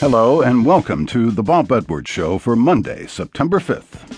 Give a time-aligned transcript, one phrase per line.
[0.00, 4.17] Hello, and welcome to the Bob Edwards Show for Monday, September 5th.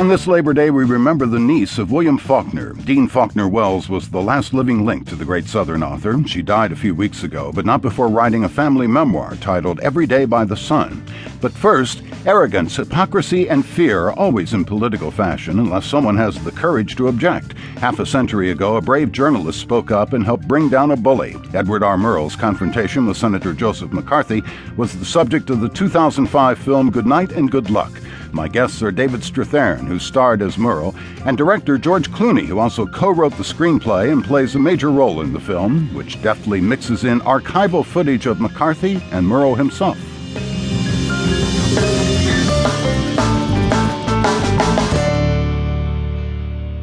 [0.00, 2.72] On this Labor Day, we remember the niece of William Faulkner.
[2.72, 6.26] Dean Faulkner Wells was the last living link to the great Southern author.
[6.26, 10.06] She died a few weeks ago, but not before writing a family memoir titled Every
[10.06, 11.04] Day by the Sun.
[11.42, 16.50] But first, arrogance, hypocrisy, and fear are always in political fashion unless someone has the
[16.50, 17.52] courage to object.
[17.76, 21.36] Half a century ago, a brave journalist spoke up and helped bring down a bully.
[21.52, 21.98] Edward R.
[21.98, 24.42] Murrow's confrontation with Senator Joseph McCarthy
[24.78, 27.92] was the subject of the 2005 film Good Night and Good Luck.
[28.32, 30.94] My guests are David Strathairn, who starred as Murrow,
[31.26, 35.20] and director George Clooney, who also co wrote the screenplay and plays a major role
[35.20, 39.98] in the film, which deftly mixes in archival footage of McCarthy and Murrow himself.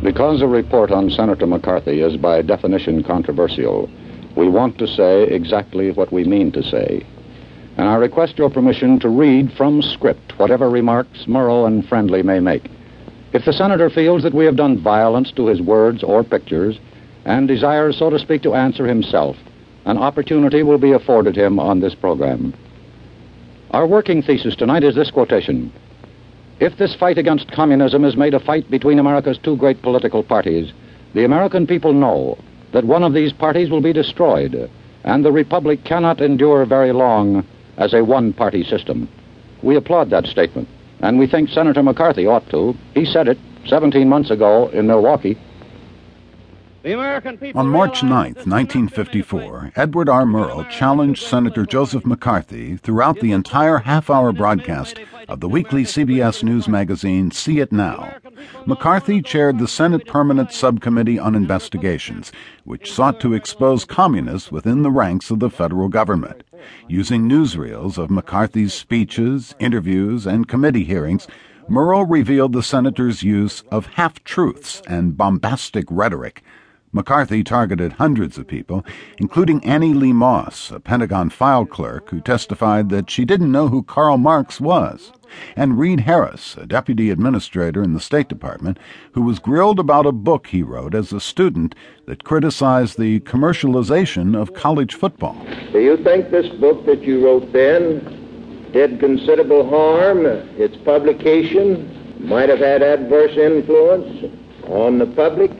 [0.03, 3.89] Because a report on Senator McCarthy is by definition controversial,
[4.35, 7.05] we want to say exactly what we mean to say
[7.77, 12.39] and I request your permission to read from script whatever remarks Murrow and Friendly may
[12.39, 12.69] make.
[13.33, 16.79] If the Senator feels that we have done violence to his words or pictures,
[17.25, 19.35] and desires, so to speak, to answer himself,
[19.85, 22.53] an opportunity will be afforded him on this program.
[23.71, 25.71] Our working thesis tonight is this quotation
[26.59, 30.71] If this fight against communism is made a fight between America's two great political parties,
[31.13, 32.39] the American people know
[32.71, 34.69] that one of these parties will be destroyed,
[35.03, 37.45] and the Republic cannot endure very long
[37.77, 39.07] as a one party system.
[39.63, 40.67] We applaud that statement,
[40.99, 42.75] and we think Senator McCarthy ought to.
[42.93, 45.37] He said it 17 months ago in Milwaukee.
[46.87, 50.23] On March 9, 1954, Edward R.
[50.23, 56.43] Murrow challenged Senator Joseph McCarthy throughout the entire half hour broadcast of the weekly CBS
[56.43, 58.15] News magazine See It Now.
[58.65, 62.31] McCarthy chaired the Senate Permanent Subcommittee on Investigations,
[62.63, 66.41] which sought to expose communists within the ranks of the federal government.
[66.87, 71.27] Using newsreels of McCarthy's speeches, interviews, and committee hearings,
[71.69, 76.41] Murrow revealed the senator's use of half truths and bombastic rhetoric
[76.93, 78.85] McCarthy targeted hundreds of people,
[79.17, 83.83] including Annie Lee Moss, a Pentagon file clerk who testified that she didn't know who
[83.83, 85.11] Karl Marx was,
[85.57, 88.79] and Reed Harris, a deputy administrator in the State Department,
[89.11, 91.75] who was grilled about a book he wrote as a student
[92.05, 95.35] that criticized the commercialization of college football.
[95.73, 100.25] Do you think this book that you wrote then did considerable harm?
[100.25, 104.33] Its publication might have had adverse influence
[104.67, 105.51] on the public?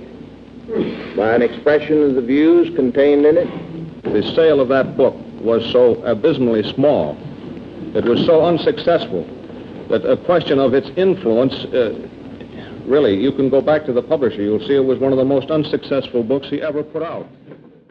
[1.18, 4.04] By an expression of the views contained in it?
[4.04, 7.18] The sale of that book was so abysmally small,
[7.96, 9.26] it was so unsuccessful,
[9.90, 12.08] that a question of its influence, uh,
[12.86, 14.44] really, you can go back to the publisher.
[14.44, 17.28] You'll see it was one of the most unsuccessful books he ever put out.